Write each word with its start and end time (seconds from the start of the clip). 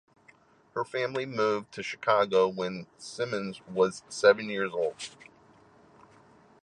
Her 0.73 0.83
family 0.83 1.27
moved 1.27 1.71
to 1.73 1.83
Chicago 1.83 2.47
when 2.47 2.87
Simmons 2.97 3.61
was 3.67 4.01
seven 4.09 4.49
year 4.49 4.67
old. 4.67 4.95